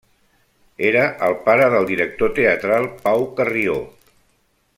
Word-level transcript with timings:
Era 0.91 1.03
el 1.27 1.37
pare 1.49 1.67
del 1.75 1.85
director 1.91 2.33
teatral 2.41 2.89
Pau 3.05 3.29
Carrió. 3.41 3.81